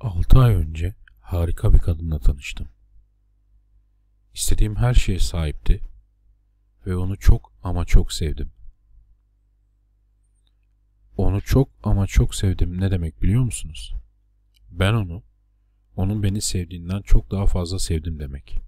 [0.00, 2.68] 6 ay önce harika bir kadınla tanıştım.
[4.34, 5.80] İstediğim her şeye sahipti
[6.86, 8.52] ve onu çok ama çok sevdim.
[11.16, 13.94] Onu çok ama çok sevdim ne demek biliyor musunuz?
[14.70, 15.22] Ben onu,
[15.96, 18.60] onun beni sevdiğinden çok daha fazla sevdim demek.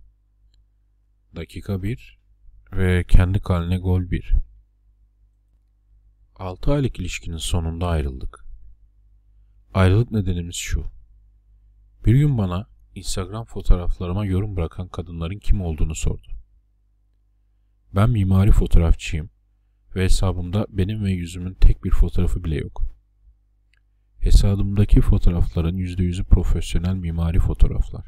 [1.37, 2.19] Dakika 1
[2.73, 4.35] ve kendi kaline gol 1.
[6.37, 8.45] 6 aylık ilişkinin sonunda ayrıldık.
[9.75, 11.02] Ayrılık nedenimiz şu.
[12.07, 16.29] Bir gün bana Instagram fotoğraflarıma yorum bırakan kadınların kim olduğunu sordu.
[17.95, 19.31] Ben mimari fotoğrafçıyım
[19.97, 22.85] ve hesabımda benim ve yüzümün tek bir fotoğrafı bile yok.
[24.19, 28.07] Hesabımdaki fotoğrafların %100'ü profesyonel mimari fotoğraflar.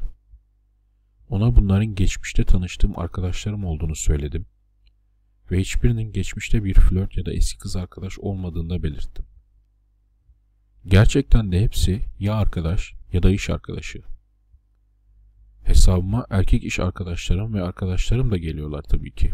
[1.29, 4.45] Ona bunların geçmişte tanıştığım arkadaşlarım olduğunu söyledim
[5.51, 9.25] ve hiçbirinin geçmişte bir flört ya da eski kız arkadaş olmadığını da belirttim.
[10.87, 14.01] Gerçekten de hepsi ya arkadaş ya da iş arkadaşı.
[15.63, 19.31] Hesabıma erkek iş arkadaşlarım ve arkadaşlarım da geliyorlar tabii ki.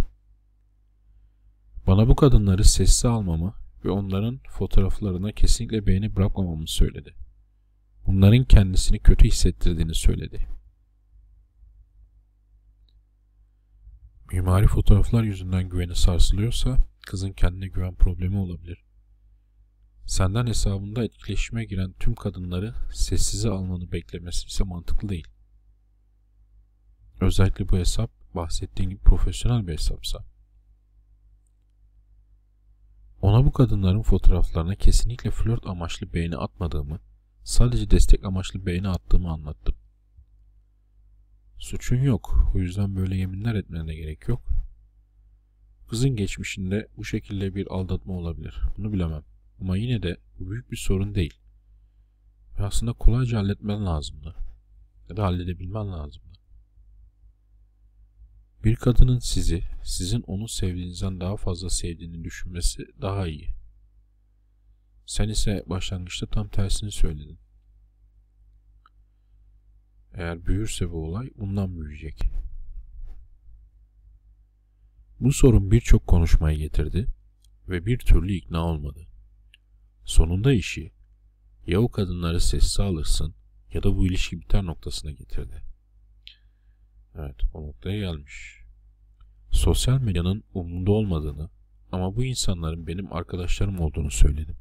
[1.88, 3.54] Bana bu kadınları sessiz almamı
[3.86, 7.16] ve onların fotoğraflarına kesinlikle beğeni bırakmamamı söyledi.
[8.08, 10.48] Bunların kendisini kötü hissettirdiğini söyledi.
[14.32, 18.84] Mimari fotoğraflar yüzünden güveni sarsılıyorsa kızın kendine güven problemi olabilir.
[20.12, 25.28] Senden hesabında etkileşime giren tüm kadınları sessize almanı beklemesi ise mantıklı değil.
[27.22, 30.26] Özellikle bu hesap bahsettiğin gibi profesyonel bir hesapsa.
[33.22, 37.00] Ona bu kadınların fotoğraflarına kesinlikle flört amaçlı beğeni atmadığımı,
[37.44, 39.76] sadece destek amaçlı beğeni attığımı anlattım.
[41.58, 42.52] Suçun yok.
[42.56, 44.42] O yüzden böyle yeminler etmene gerek yok.
[45.90, 48.62] Kızın geçmişinde bu şekilde bir aldatma olabilir.
[48.78, 49.24] Bunu bilemem.
[49.62, 51.34] Ama yine de bu büyük bir sorun değil.
[52.60, 54.36] Ve aslında kolayca halletmen lazımdı.
[55.10, 56.40] Ya da halledebilmen lazımdı.
[58.64, 63.50] Bir kadının sizi, sizin onu sevdiğinizden daha fazla sevdiğini düşünmesi daha iyi.
[65.06, 67.40] Sen ise başlangıçta tam tersini söyledin.
[70.14, 72.22] Eğer büyürse bu olay bundan büyüyecek.
[75.20, 77.08] Bu sorun birçok konuşmayı getirdi
[77.68, 79.11] ve bir türlü ikna olmadı.
[80.12, 80.92] Sonunda işi
[81.68, 83.36] ya o kadınları sessiz alırsın
[83.74, 85.64] ya da bu ilişki biter noktasına getirdi.
[87.16, 88.64] Evet o noktaya gelmiş.
[89.52, 91.50] Sosyal medyanın umurumda olmadığını
[91.92, 94.56] ama bu insanların benim arkadaşlarım olduğunu söyledim.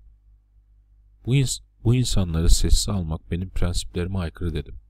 [1.27, 4.81] Bu, ins bu insanları sessiz almak benim prensiplerime aykırı dedim.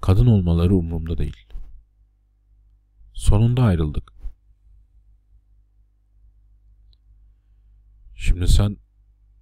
[0.00, 1.46] Kadın olmaları umurumda değil.
[3.14, 4.12] Sonunda ayrıldık.
[8.14, 8.76] Şimdi sen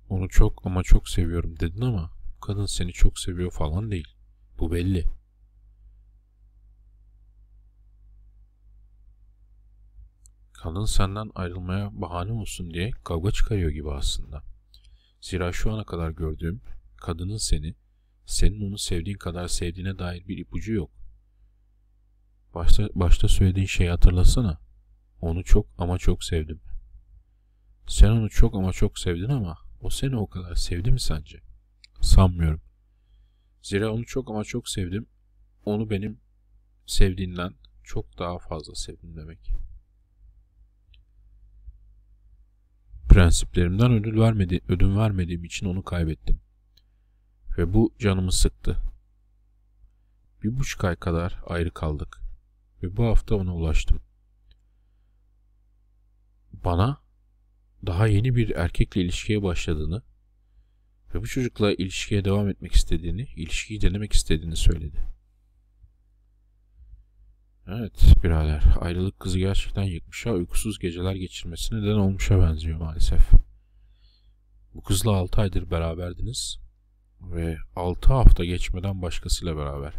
[0.08, 2.10] onu çok ama çok seviyorum dedin ama
[2.40, 4.08] kadın seni çok seviyor falan değil.
[4.58, 5.04] Bu belli.
[10.52, 14.42] Kadın senden ayrılmaya bahane olsun diye kavga çıkarıyor gibi aslında.
[15.20, 16.60] Zira şu ana kadar gördüğüm
[16.96, 17.74] kadının seni,
[18.26, 20.90] senin onu sevdiğin kadar sevdiğine dair bir ipucu yok.
[22.54, 24.60] Başta, başta söylediğin şeyi hatırlasana.
[25.20, 26.60] Onu çok ama çok sevdim.
[27.86, 31.40] Sen onu çok ama çok sevdin ama o seni o kadar sevdi mi sence?
[32.00, 32.60] Sanmıyorum.
[33.62, 35.06] Zira onu çok ama çok sevdim.
[35.64, 36.20] Onu benim
[36.86, 39.50] sevdiğinden çok daha fazla sevdim demek.
[43.08, 46.40] Prensiplerimden ödül vermedi, ödün vermediğim için onu kaybettim.
[47.58, 48.76] Ve bu canımı sıktı.
[50.42, 52.20] Bir buçuk ay kadar ayrı kaldık.
[52.82, 54.00] Ve bu hafta ona ulaştım.
[56.52, 57.03] Bana
[57.86, 60.02] daha yeni bir erkekle ilişkiye başladığını
[61.14, 64.98] ve bu çocukla ilişkiye devam etmek istediğini, ilişkiyi denemek istediğini söyledi.
[67.68, 73.30] Evet birader ayrılık kızı gerçekten yıkmışa uykusuz geceler geçirmesine neden olmuşa benziyor maalesef.
[74.74, 76.58] Bu kızla 6 aydır beraberdiniz
[77.20, 79.94] ve 6 hafta geçmeden başkasıyla beraber.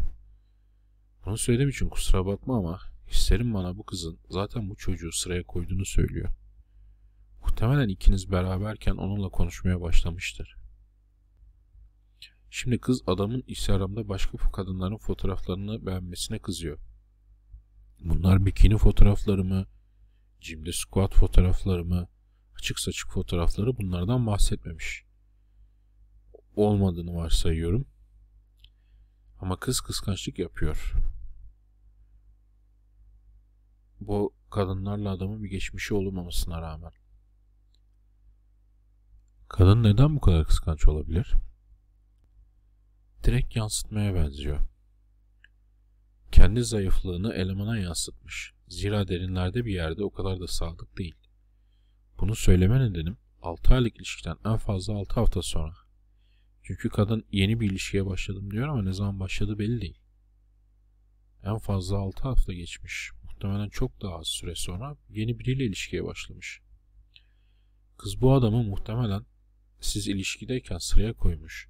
[1.26, 5.84] Bunu söylediğim için kusura bakma ama hislerim bana bu kızın zaten bu çocuğu sıraya koyduğunu
[5.84, 6.28] söylüyor.
[7.46, 10.56] Muhtemelen ikiniz beraberken onunla konuşmaya başlamıştır.
[12.50, 16.78] Şimdi kız adamın Instagram'da başka kadınların fotoğraflarını beğenmesine kızıyor.
[18.04, 19.66] Bunlar bikini fotoğrafları mı,
[20.40, 22.08] cimde squat fotoğrafları mı,
[22.58, 25.04] açık saçık fotoğrafları bunlardan bahsetmemiş.
[26.56, 27.86] Olmadığını varsayıyorum.
[29.40, 30.92] Ama kız kıskançlık yapıyor.
[34.00, 36.92] Bu kadınlarla adamın bir geçmişi olmamasına rağmen.
[39.48, 41.36] Kadın neden bu kadar kıskanç olabilir?
[43.26, 44.58] direkt yansıtmaya benziyor.
[46.32, 48.52] Kendi zayıflığını elemana yansıtmış.
[48.68, 51.14] Zira derinlerde bir yerde o kadar da sadık değil.
[52.20, 55.74] Bunu söyleme nedenim 6 aylık ilişkiden en fazla 6 hafta sonra.
[56.62, 60.00] Çünkü kadın yeni bir ilişkiye başladım diyor ama ne zaman başladı belli değil.
[61.44, 63.10] En fazla 6 hafta geçmiş.
[63.24, 66.60] Muhtemelen çok daha az süre sonra yeni biriyle ilişkiye başlamış.
[67.98, 69.26] Kız bu adamı muhtemelen
[69.80, 71.68] siz ilişkideyken sıraya koymuş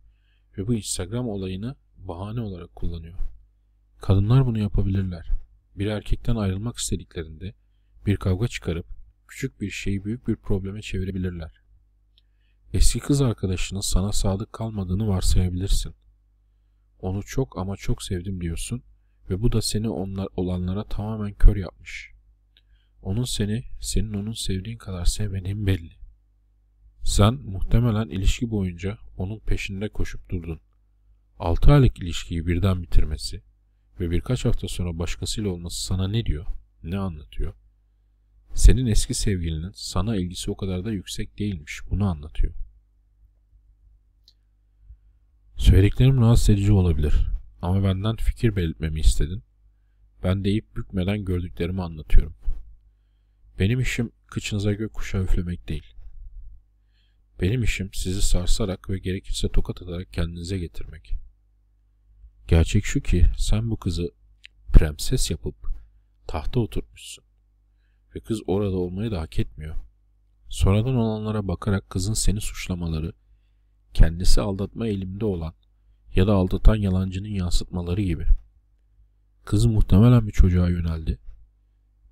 [0.59, 3.19] ve bu Instagram olayını bahane olarak kullanıyor.
[3.99, 5.31] Kadınlar bunu yapabilirler.
[5.75, 7.55] Bir erkekten ayrılmak istediklerinde
[8.07, 8.87] bir kavga çıkarıp
[9.29, 11.61] küçük bir şeyi büyük bir probleme çevirebilirler.
[12.73, 15.95] Eski kız arkadaşının sana sadık kalmadığını varsayabilirsin.
[16.99, 18.83] Onu çok ama çok sevdim diyorsun
[19.31, 22.13] ve bu da seni onlar olanlara tamamen kör yapmış.
[23.03, 26.06] Onun seni, senin onun sevdiğin kadar sevmediğin belli.
[27.07, 30.61] Sen muhtemelen ilişki boyunca onun peşinde koşup durdun.
[31.39, 33.43] 6 aylık ilişkiyi birden bitirmesi
[34.01, 36.47] ve birkaç hafta sonra başkasıyla olması sana ne diyor,
[36.83, 37.55] ne anlatıyor?
[38.55, 41.81] Senin eski sevgilinin sana ilgisi o kadar da yüksek değilmiş.
[41.91, 42.55] Bunu anlatıyor.
[45.57, 47.15] Söylediklerim rahatsız edici olabilir.
[47.63, 49.43] Ama benden fikir belirtmemi istedin.
[50.23, 52.37] Ben de ip bükmeden gördüklerimi anlatıyorum.
[53.59, 55.96] Benim işim kıçınıza gökkuşağı üflemek değil.
[57.41, 61.13] Benim işim sizi sarsarak ve gerekirse tokat atarak kendinize getirmek.
[62.49, 64.11] Gerçek şu ki sen bu kızı
[64.73, 65.55] prenses yapıp
[66.27, 67.25] tahta oturtmuşsun.
[68.15, 69.77] Ve kız orada olmayı da hak etmiyor.
[70.49, 73.13] Sonradan olanlara bakarak kızın seni suçlamaları,
[73.95, 75.55] kendisi aldatma eğiliminde olan
[76.15, 78.27] ya da aldatan yalancının yansıtmaları gibi.
[79.45, 81.19] Kız muhtemelen bir çocuğa yöneldi.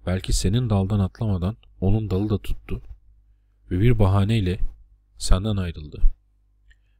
[0.07, 2.83] Belki senin daldan atlamadan onun dalı da tuttu
[3.71, 4.59] ve bir bahaneyle
[5.19, 6.03] senden ayrıldı.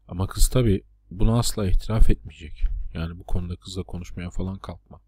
[0.09, 2.65] Ama kız tabi bunu asla itiraf etmeyecek.
[2.95, 5.01] Yani bu konuda kızla konuşmaya falan kalkma.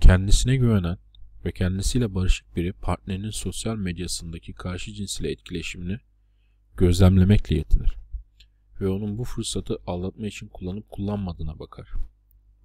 [0.00, 0.98] Kendisine güvenen
[1.44, 5.98] ve kendisiyle barışık biri partnerinin sosyal medyasındaki karşı cins ile etkileşimini
[6.76, 7.96] gözlemlemekle yetinir.
[8.80, 11.88] Ve onun bu fırsatı aldatma için kullanıp kullanmadığına bakar.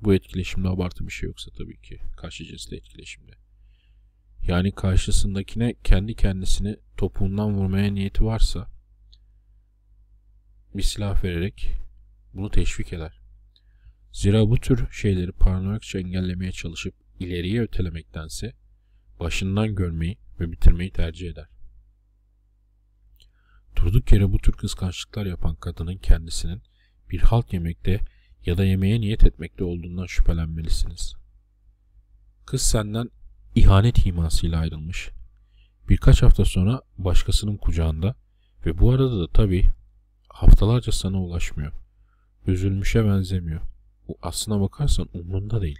[0.02, 3.41] Bu etkileşimde abartı bir şey yoksa tabii ki karşı cinsle etkileşimde.
[4.48, 8.68] Yani karşısındakine kendi kendisini topuğundan vurmaya niyeti varsa
[10.76, 11.72] bir silah vererek
[12.34, 13.22] bunu teşvik eder.
[14.12, 18.54] Zira bu tür şeyleri paranoyakça engellemeye çalışıp ileriye ötelemektense
[19.20, 21.48] başından görmeyi ve bitirmeyi tercih eder.
[23.76, 26.62] Durduk yere bu tür kıskançlıklar yapan kadının kendisinin
[27.10, 28.00] bir halt yemekte
[28.46, 31.16] ya da yemeğe niyet etmekte olduğundan şüphelenmelisiniz.
[32.46, 33.10] Kız senden
[33.56, 35.10] ihanet imasıyla ayrılmış.
[35.90, 38.16] Birkaç hafta sonra başkasının kucağında
[38.66, 39.70] ve bu arada da tabii
[40.30, 41.72] haftalarca sana ulaşmıyor.
[42.48, 43.62] Üzülmüşe benzemiyor.
[44.08, 45.80] Bu aslına bakarsan umrunda değil.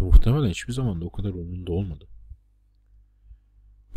[0.00, 2.04] Ve muhtemelen hiçbir zaman da o kadar umrunda olmadı.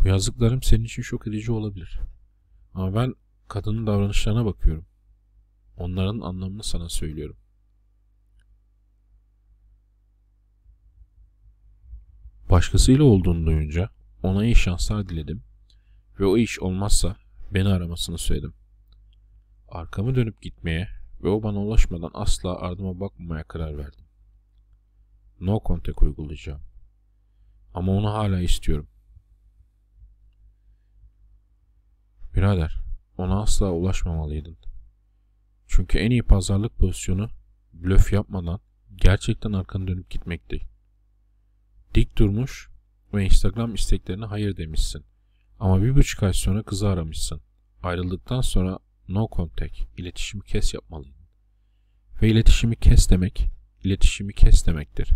[0.00, 2.00] Bu yazdıklarım senin için şok edici olabilir.
[2.74, 3.14] Ama ben
[3.48, 4.86] kadının davranışlarına bakıyorum.
[5.76, 7.36] Onların anlamını sana söylüyorum.
[12.52, 13.90] Başkasıyla olduğunu duyunca
[14.22, 15.42] ona iyi şanslar diledim
[16.20, 17.16] ve o iş olmazsa
[17.50, 18.54] beni aramasını söyledim.
[19.68, 20.88] Arkamı dönüp gitmeye
[21.22, 24.04] ve o bana ulaşmadan asla ardıma bakmamaya karar verdim.
[25.40, 26.60] No contact uygulayacağım.
[27.74, 28.88] Ama onu hala istiyorum.
[32.34, 32.80] Birader,
[33.18, 34.56] ona asla ulaşmamalıydın.
[35.66, 37.28] Çünkü en iyi pazarlık pozisyonu
[37.72, 38.60] blöf yapmadan
[38.96, 40.71] gerçekten arkanı dönüp gitmekti.
[41.94, 42.70] Dik durmuş
[43.14, 45.04] ve Instagram isteklerine hayır demişsin.
[45.58, 47.40] Ama bir buçuk ay sonra kızı aramışsın.
[47.82, 51.26] Ayrıldıktan sonra no contact, iletişimi kes yapmalıydın.
[52.22, 53.48] Ve iletişimi kes demek,
[53.84, 55.08] iletişimi kes demektir.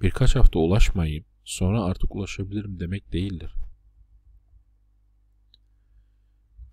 [0.00, 3.54] Birkaç hafta ulaşmayayım, sonra artık ulaşabilirim demek değildir.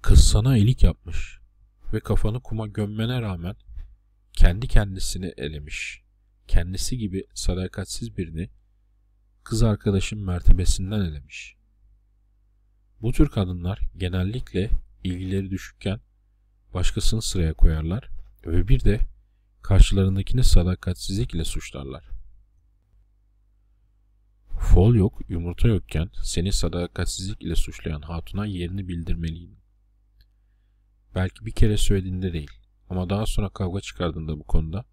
[0.02, 1.40] Kız sana iyilik yapmış
[1.94, 3.56] ve kafanı kuma gömmene rağmen
[4.34, 6.02] kendi kendisini elemiş.
[6.48, 8.50] Kendisi gibi sadakatsiz birini
[9.44, 11.56] kız arkadaşın mertebesinden elemiş.
[13.02, 14.70] Bu tür kadınlar genellikle
[15.04, 16.00] ilgileri düşükken
[16.74, 18.10] başkasını sıraya koyarlar
[18.46, 19.00] ve bir de
[19.62, 22.10] karşılarındakini sadakatsizlik ile suçlarlar.
[24.60, 29.60] Fol yok, yumurta yokken seni sadakatsizlik ile suçlayan hatuna yerini bildirmeliydin.
[31.16, 32.52] Belki bir kere söylediğinde değil
[32.90, 34.86] ama daha sonra kavga çıkardığında bu konuda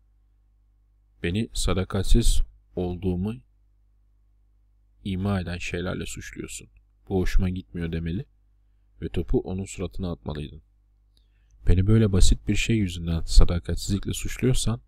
[1.23, 2.43] beni sadakatsiz
[2.77, 3.35] olduğumu
[5.05, 6.69] ima eden şeylerle suçluyorsun.
[7.09, 8.25] Bu hoşuma gitmiyor demeli
[9.03, 10.63] ve topu onun suratına atmalıydın.
[11.69, 14.81] Beni böyle basit bir şey yüzünden sadakatsizlikle suçluyorsan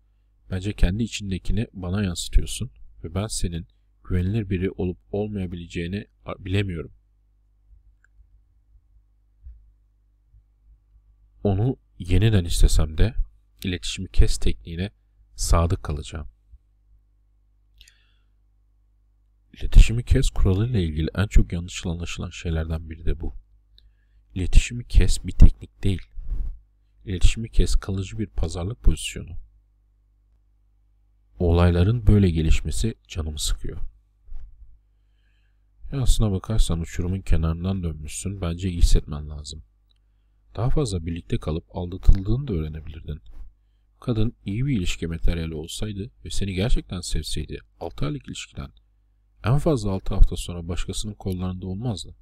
[0.51, 2.71] bence kendi içindekini bana yansıtıyorsun
[3.03, 3.67] ve ben senin
[4.03, 6.07] güvenilir biri olup olmayabileceğini
[6.39, 6.91] bilemiyorum.
[11.43, 13.15] Onu yeniden istesem de
[13.63, 14.91] iletişimi kes tekniğine
[15.35, 16.27] sadık kalacağım.
[19.53, 23.33] İletişimi kes kuralıyla ilgili en çok yanlış anlaşılan şeylerden biri de bu.
[24.35, 26.01] İletişimi kes bir teknik değil.
[27.05, 29.29] İletişimi kes kalıcı bir pazarlık pozisyonu.
[31.39, 33.77] Olayların böyle gelişmesi canımı sıkıyor.
[35.91, 38.41] Ya aslına bakarsan uçurumun kenarından dönmüşsün.
[38.41, 39.63] Bence iyi hissetmen lazım.
[40.55, 43.21] Daha fazla birlikte kalıp aldatıldığını da öğrenebilirdin.
[43.99, 48.71] Kadın iyi bir ilişki materyali olsaydı ve seni gerçekten sevseydi 6 aylık ilişkiden
[49.43, 52.15] en fazla 6 hafta sonra başkasının kollarında olmazdı.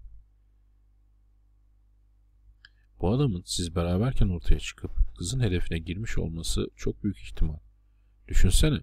[3.02, 7.58] Bu adamın siz beraberken ortaya çıkıp kızın hedefine girmiş olması çok büyük ihtimal.
[8.28, 8.80] Düşünsene,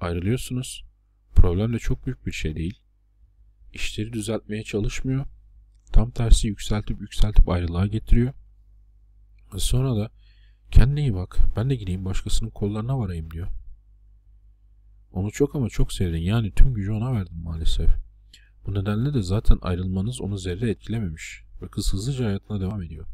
[0.00, 0.84] ayrılıyorsunuz.
[1.34, 2.80] Problem de çok büyük bir şey değil.
[3.72, 5.26] İşleri düzeltmeye çalışmıyor.
[5.92, 8.32] Tam tersi yükseltip yükseltip ayrılığa getiriyor.
[9.56, 10.10] Sonra da
[10.70, 13.48] kendine iyi bak ben de gideyim başkasının kollarına varayım diyor.
[15.18, 17.90] Onu çok ama çok sevdin yani tüm gücü ona verdin maalesef.
[18.66, 23.06] Bu nedenle de zaten ayrılmanız onu zerre etkilememiş ve kız hızlıca hayatına devam ediyor.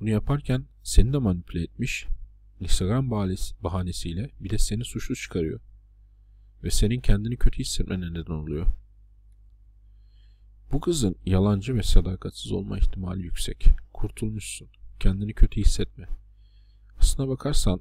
[0.00, 2.06] Bunu yaparken seni de manipüle etmiş,
[2.60, 3.10] Instagram
[3.60, 5.60] bahanesiyle bir de seni suçlu çıkarıyor.
[6.64, 8.66] Ve senin kendini kötü hissetmene neden oluyor.
[10.72, 13.66] Bu kızın yalancı ve sadakatsiz olma ihtimali yüksek.
[13.92, 14.68] Kurtulmuşsun.
[15.00, 16.06] Kendini kötü hissetme.
[16.98, 17.80] Aslına bakarsan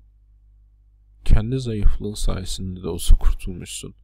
[1.25, 3.95] kendi zayıflığın sayesinde de olsa kurtulmuşsun.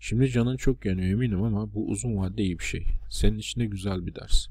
[0.00, 2.86] Şimdi canın çok yanıyor eminim ama bu uzun vadede iyi bir şey.
[3.10, 4.46] Senin için de güzel bir ders.